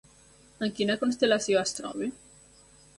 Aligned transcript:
En 0.67 0.71
quina 0.79 0.95
constel·lació 1.03 1.63
es 1.65 1.77
troba? 1.81 2.13